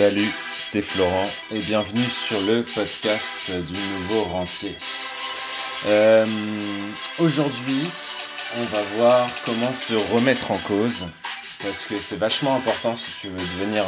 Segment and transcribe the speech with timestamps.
[0.00, 4.74] Salut, c'est Florent et bienvenue sur le podcast du nouveau rentier.
[5.88, 6.24] Euh,
[7.18, 7.84] aujourd'hui,
[8.56, 11.04] on va voir comment se remettre en cause
[11.62, 13.84] parce que c'est vachement important si tu veux devenir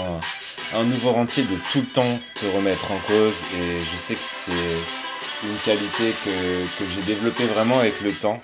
[0.74, 4.20] un, nouveau rentier de tout le temps te remettre en cause et je sais que
[4.20, 8.38] c'est une qualité que, j'ai développée vraiment avec le temps,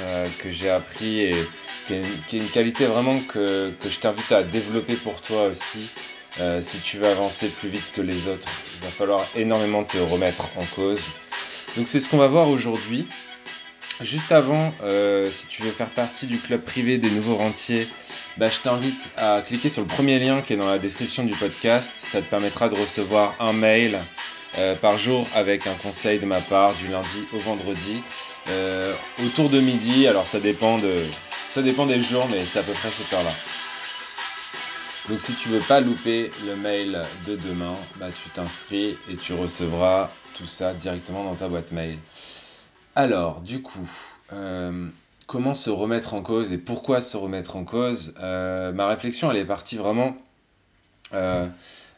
[0.00, 1.34] euh, que j'ai appris et
[1.86, 5.88] qui est, une, qualité vraiment que, que je t'invite à développer pour toi aussi
[6.40, 9.98] euh, si tu veux avancer plus vite que les autres, il va falloir énormément te
[9.98, 11.10] remettre en cause.
[11.76, 13.06] Donc c'est ce qu'on va voir aujourd'hui.
[14.00, 17.86] Juste avant, euh, si tu veux faire partie du club privé des nouveaux rentiers,
[18.38, 21.34] bah, je t'invite à cliquer sur le premier lien qui est dans la description du
[21.34, 21.92] podcast.
[21.96, 23.98] Ça te permettra de recevoir un mail
[24.58, 28.00] euh, par jour avec un conseil de ma part du lundi au vendredi
[29.24, 30.08] autour de midi.
[30.08, 30.96] Alors ça dépend de,
[31.48, 33.30] ça dépend des jours, mais c'est à peu près cette heure-là.
[35.08, 39.32] Donc si tu veux pas louper le mail de demain, bah, tu t'inscris et tu
[39.32, 41.98] recevras tout ça directement dans ta boîte mail.
[42.94, 43.90] Alors, du coup,
[44.32, 44.88] euh,
[45.26, 48.14] comment se remettre en cause et pourquoi se remettre en cause?
[48.20, 50.16] Euh, Ma réflexion, elle est partie vraiment
[51.14, 51.48] euh,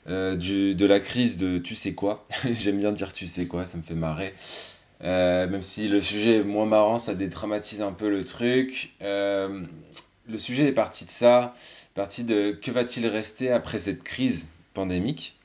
[0.06, 2.26] de la crise de tu sais quoi?
[2.52, 4.32] J'aime bien dire tu sais quoi, ça me fait marrer.
[5.02, 8.94] même si le sujet est moins marrant, ça dédramatise un peu le truc.
[9.00, 9.68] le
[10.38, 11.54] sujet est parti de ça
[11.94, 15.38] partie de que va-t-il rester après cette crise pandémique?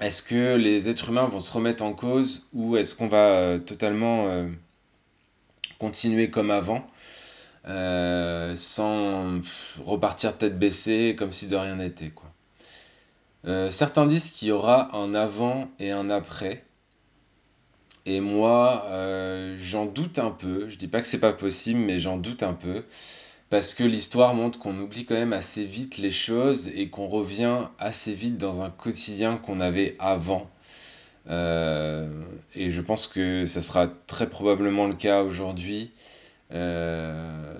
[0.00, 3.58] Est-ce que les êtres humains vont se remettre en cause ou est-ce qu'on va euh,
[3.58, 4.48] totalement euh,
[5.78, 6.86] continuer comme avant
[7.68, 9.40] euh, sans
[9.84, 12.28] repartir tête baissée comme si de rien n'était quoi?
[13.70, 16.62] certains disent qu'il y aura un avant et un après.
[18.04, 18.84] Et moi,
[19.56, 20.68] j'en doute un peu.
[20.68, 22.84] Je dis pas que c'est pas possible, mais j'en doute un peu
[23.50, 27.66] parce que l'histoire montre qu'on oublie quand même assez vite les choses et qu'on revient
[27.78, 30.48] assez vite dans un quotidien qu'on avait avant.
[31.28, 32.08] Euh,
[32.54, 35.90] et je pense que ça sera très probablement le cas aujourd'hui.
[36.52, 37.54] Euh,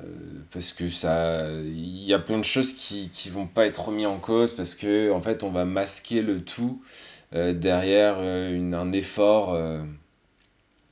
[0.52, 4.04] parce que ça il y a plein de choses qui qui vont pas être remis
[4.04, 6.82] en cause parce que en fait on va masquer le tout
[7.32, 9.56] euh, derrière un effort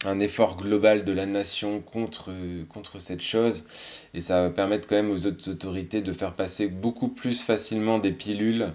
[0.05, 2.33] un effort global de la nation contre,
[2.69, 3.67] contre cette chose.
[4.15, 7.99] Et ça va permettre quand même aux autres autorités de faire passer beaucoup plus facilement
[7.99, 8.73] des pilules,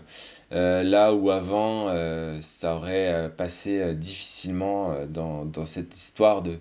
[0.51, 6.59] euh, là où avant euh, ça aurait euh, passé difficilement dans, dans, cette histoire de,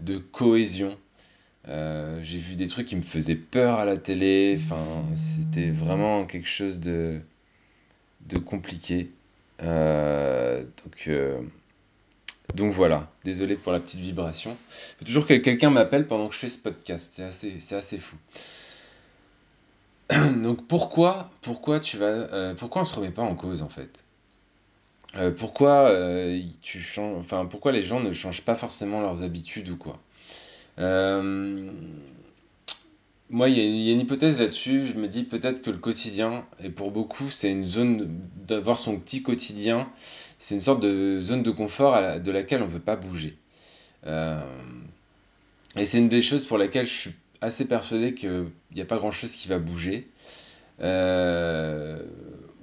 [0.00, 0.96] de cohésion.
[1.66, 4.84] J'ai vu des trucs qui me faisaient peur à la télé, enfin,
[5.14, 7.20] c'était vraiment quelque chose de,
[8.28, 9.12] de compliqué.
[9.60, 11.08] donc
[12.54, 14.56] donc voilà, désolé pour la petite vibration.
[14.98, 17.98] Faut toujours que quelqu'un m'appelle pendant que je fais ce podcast, c'est assez, c'est assez
[17.98, 18.16] fou.
[20.42, 24.04] Donc pourquoi, pourquoi tu vas, euh, pourquoi on se remet pas en cause en fait?
[25.16, 26.40] Euh, Pourquoi euh,
[27.18, 29.98] enfin pourquoi les gens ne changent pas forcément leurs habitudes ou quoi?
[33.32, 34.84] Moi, il y, a une hypothèse là-dessus.
[34.84, 38.98] Je me dis peut-être que le quotidien, et pour beaucoup, c'est une zone d'avoir son
[38.98, 39.90] petit quotidien,
[40.38, 43.38] c'est une sorte de zone de confort de laquelle on ne veut pas bouger.
[44.06, 44.42] Euh,
[45.76, 48.98] et c'est une des choses pour laquelle je suis assez persuadé qu'il n'y a pas
[48.98, 50.08] grand-chose qui va bouger.
[50.82, 52.02] Euh,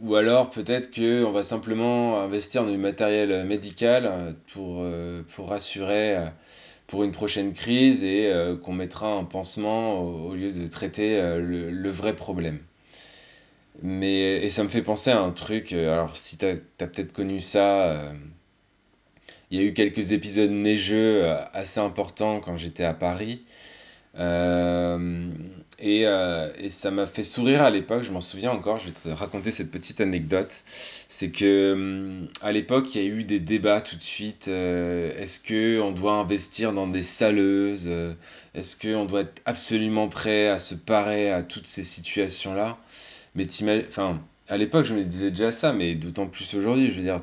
[0.01, 6.15] ou alors peut-être qu'on va simplement investir dans du matériel médical pour, euh, pour rassurer
[6.89, 11.39] pour une prochaine crise et euh, qu'on mettra un pansement au, lieu de traiter euh,
[11.39, 12.59] le, vrai problème.
[13.83, 17.13] Mais, et ça me fait penser à un truc, euh, alors si tu as, peut-être
[17.13, 18.11] connu ça,
[19.51, 23.43] il y a eu quelques épisodes neigeux assez importants quand j'étais à Paris.
[25.81, 29.09] Et, et, ça m'a fait sourire à l'époque, je m'en souviens encore, je vais te
[29.09, 30.63] raconter cette petite anecdote
[31.11, 34.47] c'est que hum, à l'époque, il y a eu des débats tout de suite.
[34.47, 38.13] Euh, est-ce que on doit investir dans des saleuses euh,
[38.53, 42.77] Est-ce qu'on doit être absolument prêt à se parer à toutes ces situations-là?
[43.35, 43.47] Mais
[43.87, 46.87] enfin, à l'époque, je me disais déjà ça, mais d'autant plus aujourd'hui.
[46.87, 47.17] Je veux dire,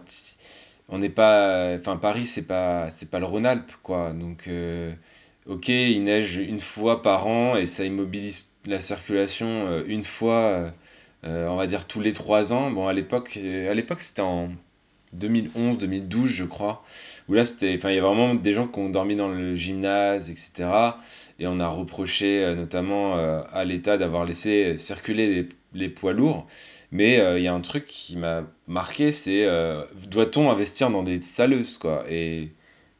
[0.88, 4.12] on n'est pas, enfin, Paris, c'est pas, pas le Rhône-Alpes, quoi.
[4.12, 4.92] Donc, euh,
[5.48, 10.72] ok, il neige une fois par an et ça immobilise la circulation une fois
[11.26, 12.70] euh, on va dire tous les trois ans.
[12.70, 14.48] Bon, à l'époque, euh, à l'époque c'était en
[15.14, 16.84] 2011, 2012, je crois,
[17.28, 19.54] où là, c'était, enfin, il y a vraiment des gens qui ont dormi dans le
[19.56, 20.68] gymnase, etc.
[21.38, 26.46] Et on a reproché euh, notamment à l'État d'avoir laissé circuler les, poids lourds.
[26.92, 29.46] Mais il y a un truc qui m'a marqué, c'est
[30.08, 32.04] doit-on investir dans des saleuses, quoi?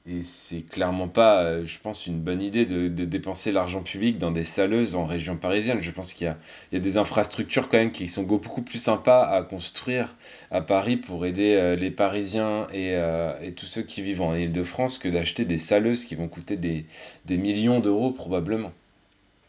[0.09, 4.31] Et c'est clairement pas, euh, je pense, une bonne idée de, dépenser l'argent public dans
[4.31, 5.81] des saleuses en région parisienne.
[5.81, 9.43] Je pense qu'il y, a, des infrastructures quand même qui sont beaucoup plus sympas à
[9.43, 10.15] construire
[10.53, 14.99] à Paris pour aider euh, les Parisiens euh, et, tous ceux qui vivent en Ile-de-France
[14.99, 16.87] que d'acheter des saleuses qui vont coûter des,
[17.29, 18.73] millions d'euros probablement.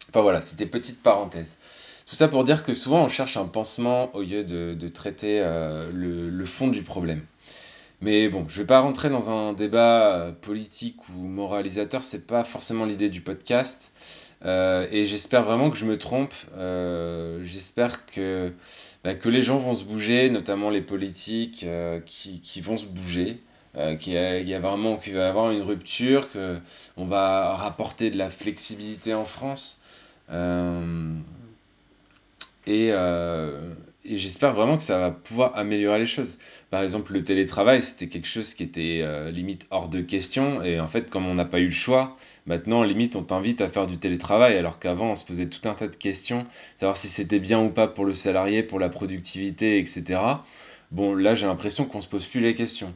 [0.09, 1.59] Enfin voilà, c'était petite parenthèse.
[2.07, 5.39] Tout ça pour dire que souvent on cherche un pansement au lieu de, traiter
[5.93, 7.21] le fond du problème.
[8.01, 12.43] Mais bon, je vais pas rentrer dans un débat euh, politique ou moralisateur, c'est pas
[12.43, 13.93] forcément l'idée du podcast.
[14.45, 16.33] Euh, et j'espère vraiment que je me trompe.
[16.57, 18.53] Euh, j'espère que,
[19.03, 21.65] bah, que les gens vont se bouger, notamment les politiques
[22.05, 23.41] qui, qui, vont se bouger.
[23.99, 28.29] qu'il y, a vraiment qu'il va y avoir une rupture, qu'on va rapporter de la
[28.29, 29.81] flexibilité en France.
[32.67, 32.91] et,
[34.05, 36.39] et j'espère vraiment que ça va pouvoir améliorer les choses.
[36.69, 40.61] Par exemple, le télétravail, c'était quelque chose qui était euh, limite hors de question.
[40.63, 42.15] Et en fait, comme on n'a pas eu le choix,
[42.45, 44.55] maintenant, limite, on t'invite à faire du télétravail.
[44.55, 46.45] Alors qu'avant, on se posait tout un tas de questions,
[46.77, 50.21] savoir si c'était bien ou pas pour le salarié, pour la productivité, etc.
[50.91, 52.95] Bon, là, j'ai l'impression qu'on se pose plus les questions.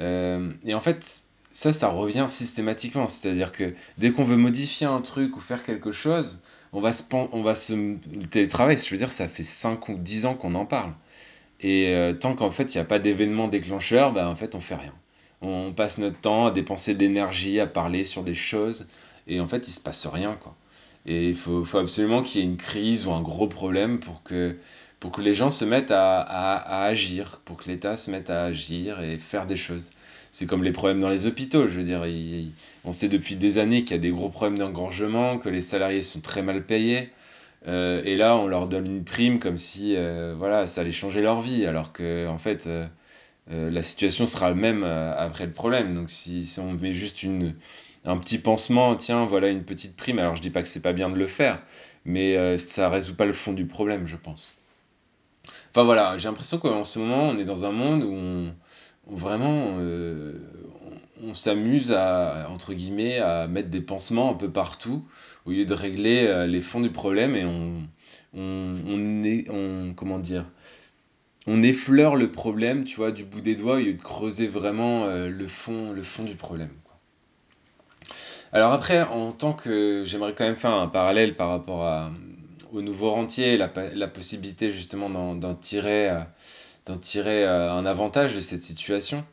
[0.00, 3.06] Euh, et en fait, ça, ça revient systématiquement.
[3.06, 7.02] C'est-à-dire que dès qu'on veut modifier un truc ou faire quelque chose, on va se,
[7.12, 10.54] on va se, le télétravail, je veux dire, ça fait 5 ou 10 ans qu'on
[10.54, 10.92] en parle.
[11.60, 14.60] Et euh, tant qu'en fait, il n'y a pas d'événement déclencheur, ben, en fait, on
[14.60, 14.94] fait rien.
[15.42, 18.88] On passe notre temps à dépenser de l'énergie, à parler sur des choses,
[19.26, 20.54] et en fait, il se passe rien, quoi.
[21.06, 24.56] Et il faut, absolument qu'il y ait une crise ou un gros problème pour que,
[25.00, 28.30] pour que les gens se mettent à, à, à agir, pour que l'État se mette
[28.30, 29.90] à agir et faire des choses
[30.32, 31.66] c'est comme les problèmes dans les hôpitaux.
[31.66, 32.04] Je veux dire,
[32.84, 36.02] on sait depuis des années qu'il y a des gros problèmes d'engorgement, que les salariés
[36.02, 37.10] sont très mal payés.
[37.68, 41.20] Euh, et là, on leur donne une prime comme si euh, voilà, ça allait changer
[41.20, 42.86] leur vie, alors que en fait, euh,
[43.48, 45.94] la situation sera la même après le problème.
[45.94, 47.54] Donc, si, si, on met juste une,
[48.04, 50.18] un petit pansement, tiens, voilà une petite prime.
[50.18, 51.62] Alors, je dis pas que c'est pas bien de le faire,
[52.04, 54.59] mais ça résout pas le fond du problème, je pense.
[55.70, 58.54] Enfin voilà, j'ai l'impression qu'en ce moment, on est dans un monde où on,
[59.06, 60.38] vraiment euh,
[61.22, 65.04] on, s'amuse à mettre des pansements un peu partout
[65.46, 67.44] au lieu de régler euh, les fonds du problème et
[68.34, 69.48] on est,
[69.96, 70.44] comment dire
[71.46, 75.06] on effleure le problème tu vois du bout des doigts au lieu de creuser vraiment
[75.06, 76.70] euh, le fond le fond du problème
[78.52, 82.10] alors après en tant que j'aimerais quand même faire un parallèle par rapport à,
[82.72, 86.10] au nouveau rentier la, la possibilité justement d'en tirer
[86.86, 89.24] d'en tirer euh, un avantage de cette situation.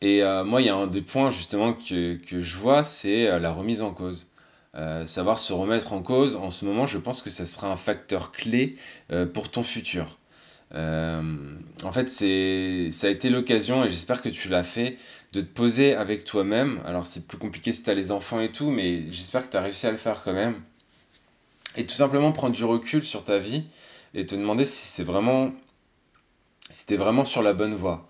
[0.00, 3.38] Et euh, moi, il y a un des points justement que, je vois, c'est euh,
[3.38, 4.30] la remise en cause.
[5.06, 8.30] savoir se remettre en cause, en ce moment, je pense que ça sera un facteur
[8.30, 8.76] clé
[9.34, 10.18] pour ton futur.
[10.72, 14.96] en fait, ça a été l'occasion, et j'espère que tu l'as fait,
[15.32, 16.80] de te poser avec toi-même.
[16.86, 19.56] Alors, c'est plus compliqué si tu as les enfants et tout, mais j'espère que tu
[19.56, 20.54] as réussi à le faire quand même.
[21.78, 23.64] Et tout simplement prendre du recul sur ta vie
[24.12, 25.52] et te demander si c'est vraiment
[26.70, 28.08] si vraiment sur la bonne voie.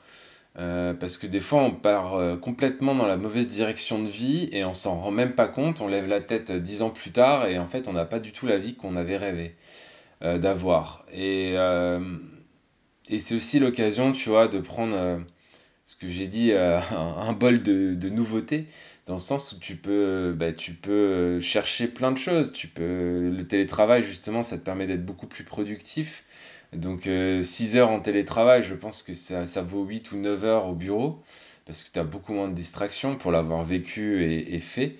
[0.59, 4.49] Euh, parce que des fois, on part euh, complètement dans la mauvaise direction de vie
[4.53, 5.83] et on s'en rend même pas compte.
[5.83, 8.33] On lève la tête dix ans plus tard et en fait, on n'a pas du
[8.33, 9.55] tout la vie qu'on avait rêvé
[10.23, 11.05] euh, d'avoir.
[11.13, 11.53] Et,
[13.11, 15.21] et c'est aussi l'occasion, tu vois, de prendre
[15.85, 16.53] ce que j'ai dit,
[16.91, 18.67] un, bol de, de nouveautés
[19.09, 22.53] dans le sens où tu peux, bah, tu peux chercher plein de choses.
[22.53, 26.25] Tu peux, le télétravail, justement, ça te permet d'être beaucoup plus productif.
[26.75, 27.09] Donc
[27.43, 30.67] 6 euh, heures en télétravail, je pense que ça, ça, vaut 8 ou 9 heures
[30.67, 31.23] au bureau,
[31.65, 34.97] parce que tu as beaucoup moins de distractions pour l'avoir vécu et, fait.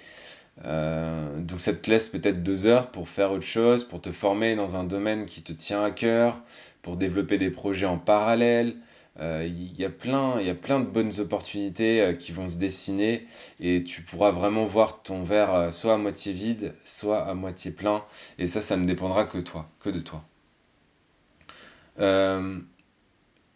[0.65, 4.57] Euh, donc ça te laisse peut-être 2 heures pour faire autre chose, pour te former
[4.57, 6.43] dans un domaine qui te tient à cœur,
[6.81, 8.77] pour développer des projets en parallèle.
[9.21, 13.27] Euh, il y, a plein, y a plein de bonnes opportunités qui vont se dessiner
[13.59, 18.05] et tu pourras vraiment voir ton verre soit à moitié vide, soit à moitié plein.
[18.39, 20.25] Et ça, ça ne dépendra que toi, que de toi.
[22.01, 22.59] Euh,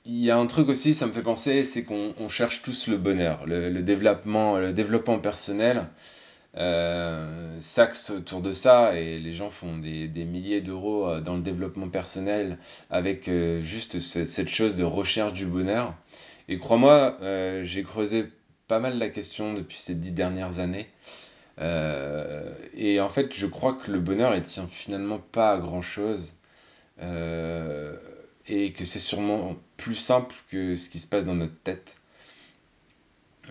[0.04, 2.96] il y a un truc aussi, ça me fait penser, c'est qu'on cherche tous le
[2.96, 5.86] bonheur, le, développement, le développement personnel
[6.58, 11.40] euh, s'axe autour de ça et les gens font des, milliers d'euros euh, dans le
[11.40, 12.58] développement personnel
[12.90, 13.30] avec
[13.62, 15.94] juste cette chose de recherche du bonheur.
[16.48, 17.16] Et crois-moi,
[17.62, 18.26] j'ai creusé
[18.68, 20.88] pas mal la question depuis ces dix dernières années.
[21.58, 26.36] et en fait, je crois que le bonheur, il tient finalement pas à grand chose
[27.00, 32.01] et que c'est sûrement plus simple que ce qui se passe dans notre tête.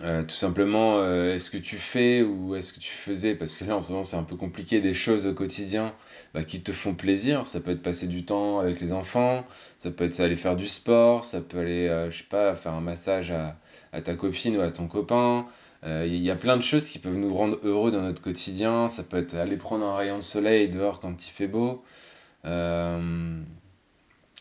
[0.00, 3.34] Euh, tout simplement, euh, est-ce que tu fais ou est-ce que tu faisais?
[3.34, 5.94] Parce que là, en ce moment, c'est un peu compliqué, des choses au quotidien
[6.32, 7.46] bah, qui te font plaisir.
[7.46, 9.46] Ça peut être passer du temps avec les enfants,
[9.76, 12.72] ça peut être aller faire du sport, ça peut aller, euh, je sais pas, faire
[12.72, 13.56] un massage à,
[13.92, 15.46] à, ta copine ou à ton copain,
[15.84, 18.88] Il y a plein de choses qui peuvent nous rendre heureux dans notre quotidien.
[18.88, 21.84] Ça peut être aller prendre un rayon de soleil dehors quand il fait beau.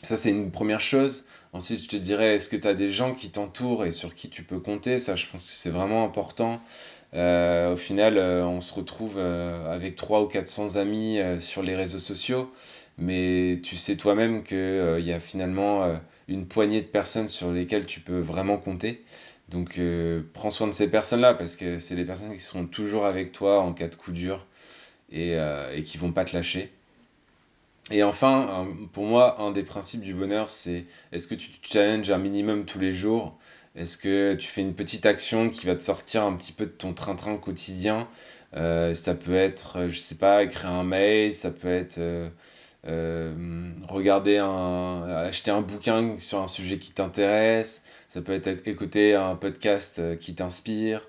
[0.04, 1.26] Ça, c'est une première chose.
[1.54, 4.30] Ensuite, je te dirais, est-ce que tu as des gens qui t'entourent et sur qui
[4.30, 4.98] tu peux compter?
[4.98, 6.60] Ça, je pense que c'est vraiment important.
[7.14, 11.76] Euh, au final, euh, on se retrouve euh, avec 300 ou 400 amis sur les
[11.76, 12.52] réseaux sociaux,
[12.98, 18.00] mais tu sais toi-même qu'il y a finalement une poignée de personnes sur lesquelles tu
[18.00, 19.04] peux vraiment compter.
[19.50, 19.80] Donc,
[20.34, 23.60] prends soin de ces personnes-là parce que c'est les personnes qui seront toujours avec toi
[23.62, 24.48] en cas de coup dur
[25.12, 25.34] et,
[25.76, 26.72] et qui vont pas te lâcher.
[27.92, 32.10] Et enfin, pour moi, un des principes du bonheur, c'est est-ce que tu te challenges
[32.12, 33.38] un minimum tous les jours?
[33.76, 36.72] Est-ce que tu fais une petite action qui va te sortir un petit peu de
[36.72, 38.08] ton train-train quotidien?
[38.56, 42.30] Euh, Ça peut être, je sais pas, écrire un mail, ça peut être euh,
[42.88, 49.16] euh, regarder un, acheter un bouquin sur un sujet qui t'intéresse, ça peut être écouter
[49.16, 51.08] un podcast qui t'inspire.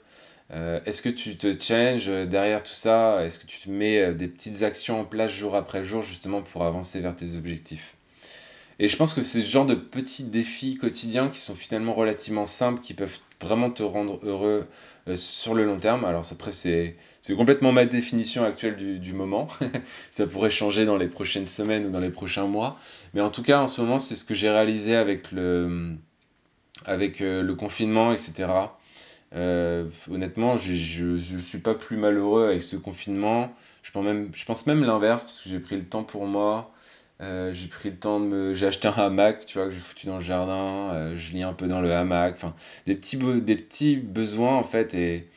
[0.52, 3.24] Euh, est-ce que tu te challenges derrière tout ça?
[3.24, 6.42] Est-ce que tu te mets euh, des petites actions en place jour après jour justement
[6.42, 7.94] pour avancer vers tes objectifs?
[8.78, 12.46] Et je pense que c'est ce genre de petits défis quotidiens qui sont finalement relativement
[12.46, 14.66] simples, qui peuvent vraiment te rendre heureux
[15.08, 16.04] euh, sur le long terme.
[16.04, 16.96] Alors après, c'est
[17.34, 19.48] complètement ma définition actuelle du, moment.
[20.10, 22.78] ça pourrait changer dans les prochaines semaines ou dans les prochains mois.
[23.14, 25.96] Mais en tout cas, en ce moment, c'est ce que j'ai réalisé avec, le
[27.54, 28.48] confinement, etc.
[29.34, 33.52] Euh, honnêtement, je ne suis pas plus malheureux avec ce confinement.
[33.82, 36.72] Je pense même, je pense même l'inverse parce que j'ai pris le temps pour moi.
[37.20, 38.54] Euh, j'ai pris le temps de me.
[38.54, 40.90] J'ai acheté un hamac, tu vois, que j'ai foutu dans le jardin.
[40.92, 42.34] Euh, je lis un peu dans le hamac.
[42.34, 42.54] Enfin,
[42.86, 44.94] des petits, des petits besoins en fait.
[44.94, 45.28] Et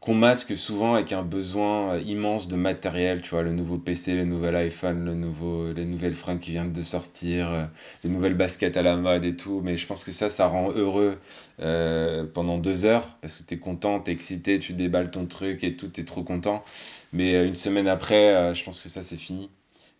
[0.00, 4.14] qu'on masque souvent avec un besoin euh, immense de matériel, tu vois, le nouveau PC,
[4.16, 7.64] le nouvel iPhone, le nouveau, les nouvelles fringues qui viennent de sortir, euh,
[8.02, 10.70] les nouvelles baskets à la mode et tout, mais je pense que ça, ça rend
[10.70, 11.18] heureux
[11.60, 15.26] euh, pendant deux heures, parce que tu es content, tu es excité, tu déballes ton
[15.26, 16.64] truc et tout, tu es trop content,
[17.12, 19.50] mais une semaine après, je pense que ça, c'est fini.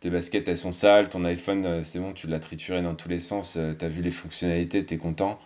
[0.01, 3.19] Tes baskets, elles sont sales, ton iPhone, c'est bon, tu l'as trituré dans tous les
[3.19, 5.39] sens, tu as vu les fonctionnalités, tu es content,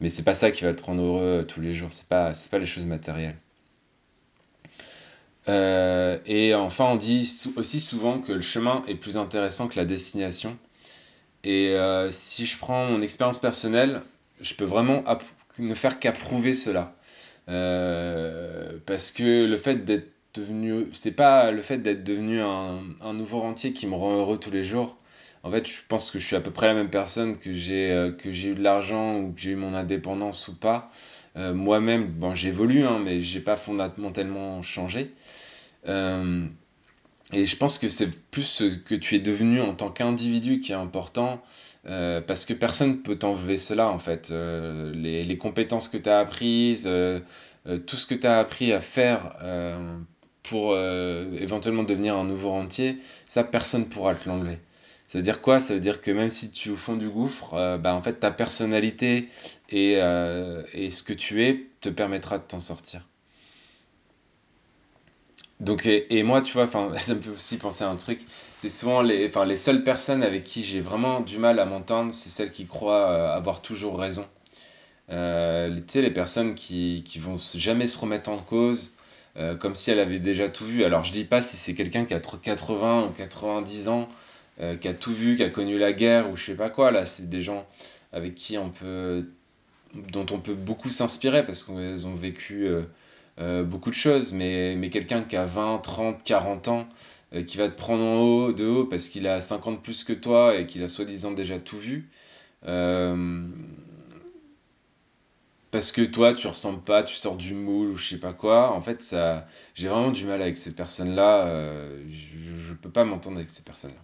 [0.00, 2.58] mais c'est pas ça qui va te rendre heureux tous les jours, c'est pas, pas
[2.58, 3.36] les choses matérielles.
[5.48, 9.84] Euh, et enfin, on dit aussi souvent que le chemin est plus intéressant que la
[9.84, 10.56] destination.
[11.44, 14.02] Et euh, si je prends mon expérience personnelle,
[14.40, 15.04] je peux vraiment
[15.58, 16.94] ne faire qu'approuver cela.
[17.48, 23.12] Euh, parce que le fait d'être devenu, c'est pas le fait d'être devenu un, un,
[23.12, 24.96] nouveau rentier qui me rend heureux tous les jours.
[25.42, 28.12] En fait, je pense que je suis à peu près la même personne que j'ai
[28.18, 30.90] que j'ai eu de l'argent ou que j'ai eu mon indépendance ou pas.
[31.36, 35.12] Moi-même, bon, j'évolue, hein, mais j'ai pas fondamentalement changé.
[35.88, 36.46] Euh,
[37.32, 40.72] et je pense que c'est plus ce que tu es devenu en tant qu'individu qui
[40.72, 41.42] est important,
[41.86, 44.30] euh, parce que personne ne peut t'enlever cela en fait.
[44.30, 46.88] Euh, les, les, compétences que tu as apprises,
[47.86, 49.36] tout ce que tu as appris à faire
[50.42, 54.58] pour éventuellement devenir un nouveau rentier, ça personne ne pourra te l'enlever.
[55.06, 55.60] Ça veut dire quoi?
[55.60, 58.14] Ça veut dire que même si tu es au fond du gouffre, bah, en fait
[58.14, 59.28] ta personnalité
[59.70, 63.02] et, et ce que tu es te permettra de t'en sortir.
[65.60, 66.66] Donc, et, moi, tu vois,
[67.00, 68.20] ça me fait aussi penser à un truc.
[68.56, 72.30] C'est souvent les, les seules personnes avec qui j'ai vraiment du mal à m'entendre, c'est
[72.30, 74.26] celles qui croient euh, avoir toujours raison.
[75.10, 78.94] Euh, tu sais, les personnes qui, qui vont jamais se remettre en cause,
[79.36, 80.84] euh, comme si elles avaient déjà tout vu.
[80.84, 84.08] Alors, je dis pas si c'est quelqu'un qui a 80 ou 90 ans,
[84.58, 86.90] qui a tout vu, qui a connu la guerre ou je sais pas quoi.
[86.90, 87.66] Là, c'est des gens
[88.12, 89.26] avec qui on peut,
[90.12, 92.68] dont on peut beaucoup s'inspirer parce qu'ils ont vécu
[93.40, 96.88] euh, beaucoup de choses, mais, mais quelqu'un qui a 20, 30, 40 ans,
[97.34, 100.12] euh, qui va te prendre en haut, de haut parce qu'il a 50 plus que
[100.12, 102.08] toi et qu'il a soi-disant déjà tout vu,
[102.66, 103.46] euh,
[105.72, 108.72] parce que toi tu ressembles pas, tu sors du moule ou je sais pas quoi,
[108.72, 111.48] en fait ça, j'ai vraiment du mal avec ces personnes-là,
[112.08, 114.00] je, ne peux pas m'entendre avec ces personnes-là.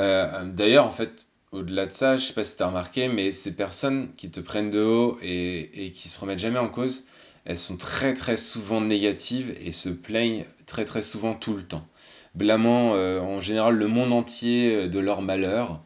[0.00, 3.54] D'ailleurs, en fait, au-delà de ça, je sais pas si tu as remarqué, mais ces
[3.54, 7.06] personnes qui te prennent de haut et, et qui se remettent jamais en cause,
[7.44, 11.86] elles sont très très souvent négatives et se plaignent très très souvent tout le temps,
[12.34, 15.82] blâmant euh, en général le monde entier euh, de leur malheur.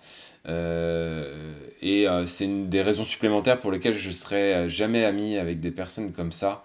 [0.47, 5.71] Euh, et c'est une des raisons supplémentaires pour lesquelles je serai jamais ami avec des
[5.71, 6.65] personnes comme ça.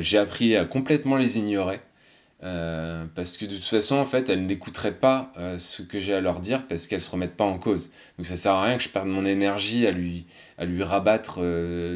[0.00, 1.80] J'ai appris à complètement les ignorer.
[2.40, 6.40] Parce que de toute façon, en fait, elles n'écouteraient pas ce que j'ai à leur
[6.40, 7.90] dire parce qu'elles se remettent pas en cause.
[8.16, 10.26] Donc ça sert à rien que je perde mon énergie à lui,
[10.56, 11.40] à lui rabattre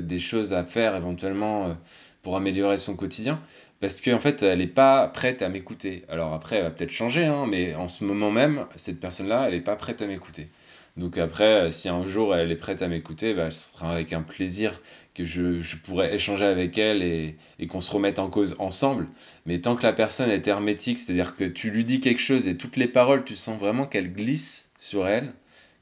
[0.02, 1.76] des choses à faire éventuellement
[2.22, 3.40] pour améliorer son quotidien
[3.80, 6.04] parce qu'en fait elle n'est pas prête à m'écouter.
[6.08, 9.54] Alors après elle va peut-être changer, hein, mais en ce moment même cette personne-là elle
[9.54, 10.49] n'est pas prête à m'écouter.
[10.96, 14.22] Donc après, si un jour elle est prête à m'écouter, bah, ce sera avec un
[14.22, 14.80] plaisir
[15.14, 19.08] que je, je pourrais échanger avec elle et, et qu'on se remette en cause ensemble.
[19.46, 22.56] Mais tant que la personne est hermétique, c'est-à-dire que tu lui dis quelque chose et
[22.56, 25.32] toutes les paroles, tu sens vraiment qu'elles glissent sur elle,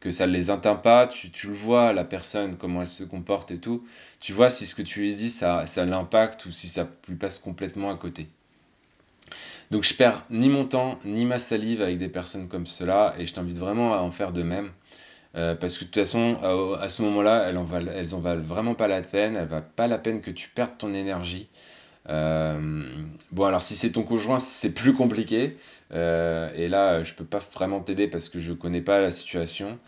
[0.01, 3.05] que ça ne les atteint pas, tu, tu, le vois, la personne, comment elle se
[3.05, 3.85] comporte et tout,
[4.21, 7.17] tu vois si ce que tu lui dis, ça, ça l'impacte ou si ça lui
[7.17, 8.29] passe complètement à côté.
[9.71, 13.27] Donc je perds ni mon temps, ni ma salive avec des personnes comme cela, et
[13.27, 14.71] je t'invite vraiment à en faire de même.
[15.37, 16.37] Euh, parce que de toute façon,
[16.81, 20.21] à, ce moment-là, elles en, valent, vraiment pas la peine, elles valent pas la peine
[20.21, 21.49] que tu perdes ton énergie.
[22.09, 22.83] Euh,
[23.31, 25.57] bon, alors si c'est ton conjoint, c'est plus compliqué.
[25.93, 29.79] Euh, et là, je peux pas vraiment t'aider parce que je connais pas la situation.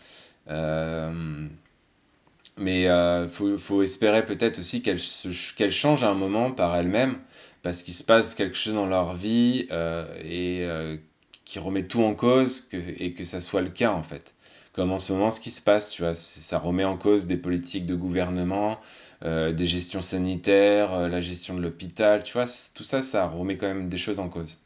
[2.57, 7.17] Mais euh, faut, espérer peut-être aussi qu'elle change à un moment par elle-même
[7.63, 10.97] parce qu'il se passe quelque chose dans leur vie euh, et euh,
[11.45, 14.35] qui remet tout en cause et que ça soit le cas en fait.
[14.73, 17.37] Comme en ce moment, ce qui se passe, tu vois, ça remet en cause des
[17.37, 18.79] politiques de gouvernement,
[19.23, 23.67] euh, des gestions sanitaires, la gestion de l'hôpital, tu vois, tout ça, ça remet quand
[23.67, 24.65] même des choses en cause.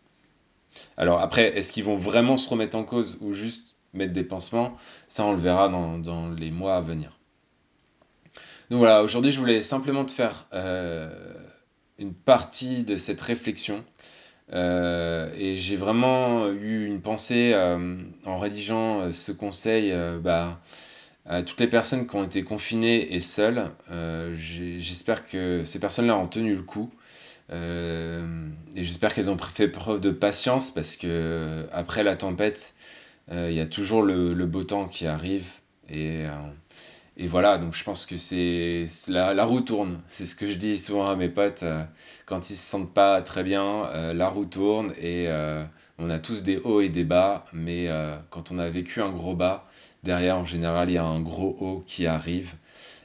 [0.96, 4.76] Alors après, est-ce qu'ils vont vraiment se remettre en cause ou juste mettre des pansements?
[5.08, 7.20] Ça, on le verra dans, les mois à venir.
[8.70, 10.48] Donc voilà, aujourd'hui, je voulais simplement te faire
[12.00, 13.84] une partie de cette réflexion.
[14.54, 20.62] Euh, et j'ai vraiment eu une pensée euh, en rédigeant euh, ce conseil bah,
[21.26, 23.70] à toutes les personnes qui ont été confinées et seules.
[24.36, 26.90] J'espère que ces personnes-là ont tenu le coup.
[27.52, 32.76] Et j'espère qu'elles ont fait preuve de patience parce que après la tempête,
[33.32, 35.48] il y a toujours le, le, beau temps qui arrive.
[35.90, 36.24] Et
[37.20, 40.02] et voilà, donc je pense que c'est la, roue tourne.
[40.08, 41.84] C'est ce que je dis souvent à mes potes euh,
[42.28, 43.88] quand ils se sentent pas très bien.
[43.88, 45.66] Euh, la roue tourne et euh,
[45.98, 47.90] on a tous des hauts et des bas, mais
[48.30, 49.66] quand on a vécu un gros bas,
[50.04, 52.54] derrière en général il y a un gros haut qui arrive.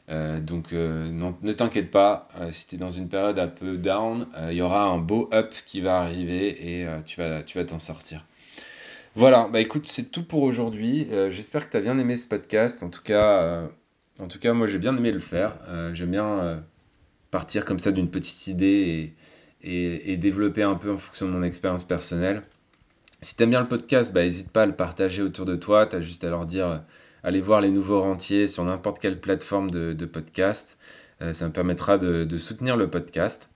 [0.08, 4.60] Donc ne t'inquiète pas, si tu es dans une période un peu down, il y
[4.60, 8.26] aura un beau up qui va arriver et tu vas tu vas t'en sortir.
[9.14, 11.08] Voilà, bah écoute, c'est tout pour aujourd'hui.
[11.30, 12.82] J'espère que tu as bien aimé ce podcast.
[12.82, 13.70] En tout cas,
[14.18, 15.58] en tout cas, moi j'ai bien aimé le faire.
[15.68, 16.60] Euh, J'aime bien euh,
[17.30, 19.14] partir comme ça d'une petite idée
[19.62, 22.42] et, développer un peu en fonction de mon expérience personnelle.
[23.22, 25.86] Si t'aimes bien le podcast, bah, n'hésite pas à le partager autour de toi.
[25.86, 26.78] Tu as juste à leur dire, euh,
[27.22, 30.78] allez voir les nouveaux rentiers sur n'importe quelle plateforme de, podcast.
[31.30, 33.48] Ça me permettra de, de, soutenir le podcast.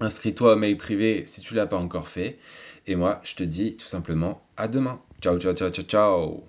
[0.00, 2.38] Inscris-toi au mail privé si tu l'as pas encore fait.
[2.86, 5.00] Et moi, je te dis tout simplement à demain.
[5.22, 6.48] Ciao, ciao, ciao, ciao, ciao.